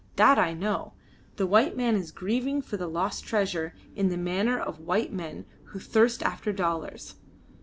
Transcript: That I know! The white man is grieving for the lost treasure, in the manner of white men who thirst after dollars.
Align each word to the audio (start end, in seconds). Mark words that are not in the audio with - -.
That 0.15 0.39
I 0.39 0.55
know! 0.55 0.93
The 1.35 1.45
white 1.45 1.77
man 1.77 1.93
is 1.95 2.09
grieving 2.09 2.63
for 2.63 2.75
the 2.75 2.87
lost 2.87 3.23
treasure, 3.23 3.75
in 3.95 4.09
the 4.09 4.17
manner 4.17 4.57
of 4.59 4.79
white 4.79 5.13
men 5.13 5.45
who 5.65 5.79
thirst 5.79 6.23
after 6.23 6.51
dollars. 6.51 7.17